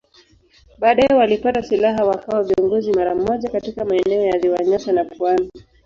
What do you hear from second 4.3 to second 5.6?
Ziwa Nyasa na pwani.